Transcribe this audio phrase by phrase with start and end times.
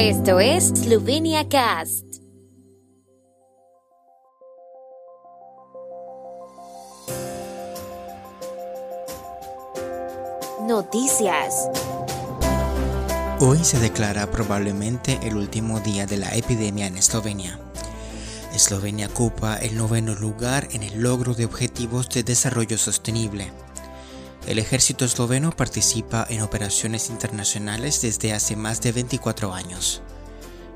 [0.00, 2.04] Esto es Slovenia Cast.
[10.68, 11.68] Noticias.
[13.40, 17.58] Hoy se declara probablemente el último día de la epidemia en Eslovenia.
[18.54, 23.50] Eslovenia ocupa el noveno lugar en el logro de objetivos de desarrollo sostenible.
[24.48, 30.00] El ejército esloveno participa en operaciones internacionales desde hace más de 24 años.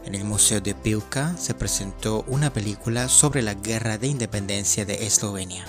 [0.05, 5.07] En el Museo de Pilka se presentó una película sobre la guerra de independencia de
[5.07, 5.65] Eslovenia.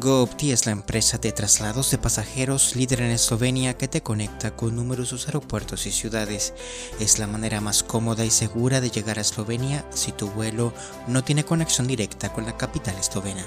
[0.00, 4.74] GoOpti es la empresa de traslados de pasajeros líder en Eslovenia que te conecta con
[4.74, 6.52] numerosos aeropuertos y ciudades.
[6.98, 10.74] Es la manera más cómoda y segura de llegar a Eslovenia si tu vuelo
[11.06, 13.46] no tiene conexión directa con la capital eslovena.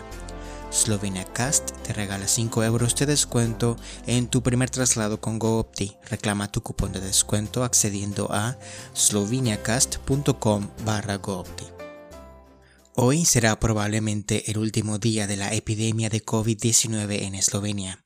[0.71, 5.97] Slovenia Cast te regala 5 euros de descuento en tu primer traslado con GoOpti.
[6.09, 8.57] Reclama tu cupón de descuento accediendo a
[8.93, 11.65] sloveniacast.com barra GoOpti.
[12.95, 18.03] Hoy será probablemente el último día de la epidemia de COVID-19 en Eslovenia.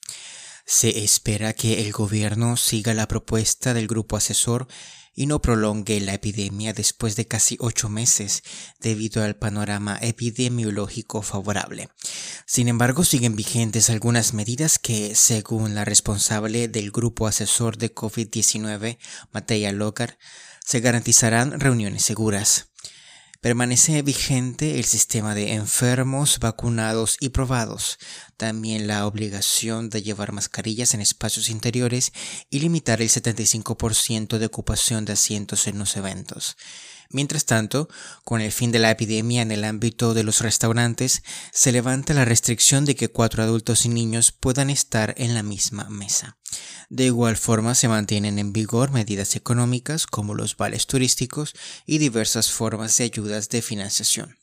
[0.66, 4.67] Se espera que el gobierno siga la propuesta del grupo asesor
[5.16, 8.44] y no prolongue la epidemia después de casi ocho meses
[8.80, 11.89] debido al panorama epidemiológico favorable.
[12.45, 18.97] Sin embargo, siguen vigentes algunas medidas que, según la responsable del grupo asesor de COVID-19,
[19.31, 20.17] Mateja Logar,
[20.59, 22.74] se garantizarán reuniones seguras.
[23.45, 27.99] Permanece vigente el sistema de enfermos, vacunados y probados,
[28.37, 32.11] también la obligación de llevar mascarillas en espacios interiores
[32.49, 36.57] y limitar el 75% de ocupación de asientos en los eventos.
[37.16, 37.88] Mientras tanto,
[38.25, 42.25] con el fin de la epidemia en el ámbito de los restaurantes, se levanta la
[42.25, 46.36] restricción de que cuatro adultos y niños puedan estar en la misma mesa.
[46.89, 51.53] De igual forma se mantienen en vigor medidas económicas como los vales turísticos
[51.86, 54.36] y diversas formas de ayudas de financiación.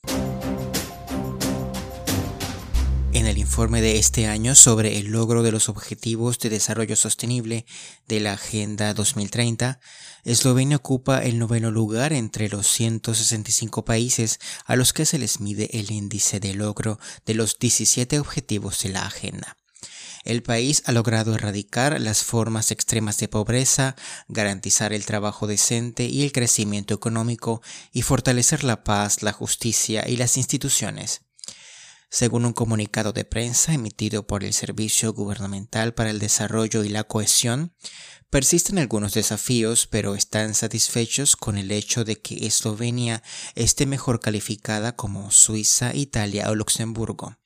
[3.22, 7.66] En el informe de este año sobre el logro de los Objetivos de Desarrollo Sostenible
[8.09, 9.78] de la Agenda 2030,
[10.25, 15.71] Eslovenia ocupa el noveno lugar entre los 165 países a los que se les mide
[15.78, 19.56] el índice de logro de los 17 objetivos de la agenda.
[20.25, 23.94] El país ha logrado erradicar las formas extremas de pobreza,
[24.27, 27.62] garantizar el trabajo decente y el crecimiento económico
[27.93, 31.22] y fortalecer la paz, la justicia y las instituciones.
[32.15, 37.05] Según un comunicado de prensa emitido por el Servicio Gubernamental para el Desarrollo y la
[37.05, 37.73] Cohesión,
[38.28, 43.22] persisten algunos desafíos, pero están satisfechos con el hecho de que Eslovenia
[43.55, 47.39] esté mejor calificada como Suiza, Italia o Luxemburgo.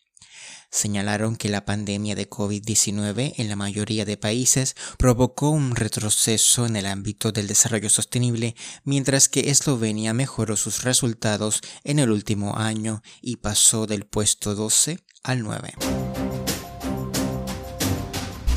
[0.77, 6.77] Señalaron que la pandemia de COVID-19 en la mayoría de países provocó un retroceso en
[6.77, 8.55] el ámbito del desarrollo sostenible,
[8.85, 14.99] mientras que Eslovenia mejoró sus resultados en el último año y pasó del puesto 12
[15.23, 15.73] al 9.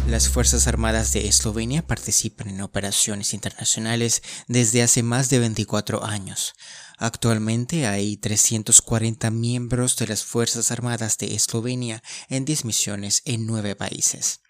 [0.10, 6.56] Las Fuerzas Armadas de Eslovenia participan en operaciones internacionales desde hace más de 24 años.
[6.98, 13.76] Actualmente hay 340 miembros de las Fuerzas Armadas de Eslovenia en 10 misiones en nueve
[13.76, 14.42] países.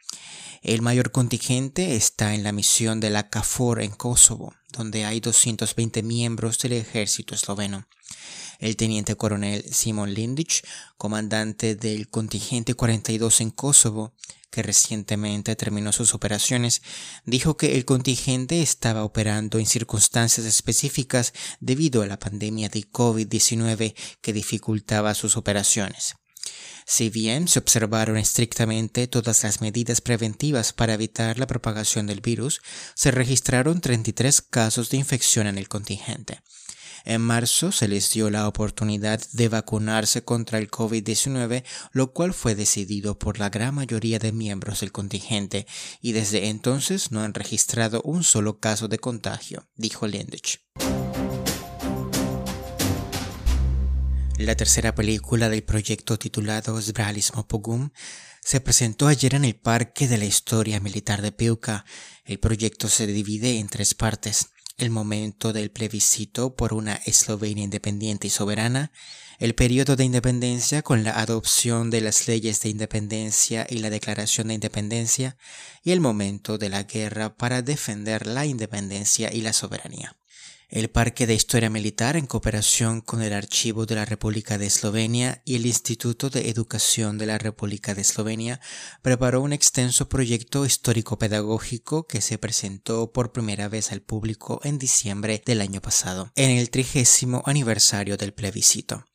[0.61, 6.03] El mayor contingente está en la misión de la CAFOR en Kosovo, donde hay 220
[6.03, 7.85] miembros del ejército esloveno.
[8.59, 14.13] El teniente coronel Simon Lindic, comandante del contingente 42 en Kosovo,
[14.51, 16.81] que recientemente terminó sus operaciones,
[17.25, 23.95] dijo que el contingente estaba operando en circunstancias específicas debido a la pandemia de COVID-19
[24.21, 26.15] que dificultaba sus operaciones.
[26.85, 32.61] Si bien se observaron estrictamente todas las medidas preventivas para evitar la propagación del virus,
[32.95, 36.41] se registraron 33 casos de infección en el contingente.
[37.05, 42.55] En marzo se les dio la oportunidad de vacunarse contra el COVID-19, lo cual fue
[42.55, 45.65] decidido por la gran mayoría de miembros del contingente,
[46.01, 50.61] y desde entonces no han registrado un solo caso de contagio, dijo Lendich.
[54.37, 57.89] La tercera película del proyecto titulado Zbralismo Pogum
[58.41, 61.83] se presentó ayer en el Parque de la Historia Militar de Piuca.
[62.23, 68.27] El proyecto se divide en tres partes el momento del plebiscito por una Eslovenia independiente
[68.27, 68.91] y soberana,
[69.37, 74.49] el periodo de independencia con la adopción de las leyes de independencia y la declaración
[74.49, 75.37] de independencia,
[75.83, 80.15] y el momento de la guerra para defender la independencia y la soberanía.
[80.69, 85.41] El Parque de Historia Militar, en cooperación con el Archivo de la República de Eslovenia
[85.43, 88.61] y el Instituto de Educación de la República de Eslovenia,
[89.01, 95.41] preparó un extenso proyecto histórico-pedagógico que se presentó por primera vez al público en diciembre
[95.43, 99.08] del año pasado, en el trigésimo aniversario del plebiscito.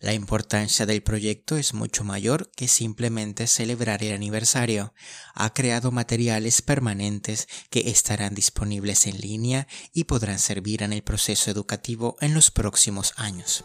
[0.00, 4.94] La importancia del proyecto es mucho mayor que simplemente celebrar el aniversario.
[5.34, 11.50] Ha creado materiales permanentes que estarán disponibles en línea y podrán servir en el proceso
[11.50, 13.64] educativo en los próximos años.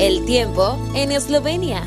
[0.00, 1.86] El tiempo en Eslovenia.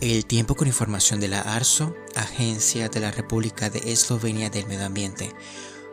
[0.00, 4.86] El tiempo con información de la ARSO, Agencia de la República de Eslovenia del Medio
[4.86, 5.32] Ambiente.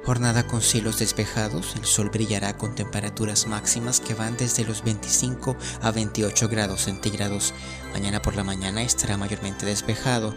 [0.06, 5.58] Jornada con cielos despejados, el sol brillará con temperaturas máximas que van desde los 25
[5.82, 7.56] a 28 grados centígrados.
[7.92, 10.36] Mañana por la mañana estará mayormente despejado.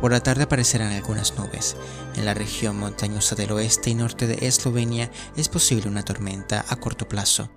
[0.00, 1.76] Por la tarde aparecerán algunas nubes.
[2.16, 6.76] En la región montañosa del oeste y norte de Eslovenia es posible una tormenta a
[6.76, 7.50] corto plazo.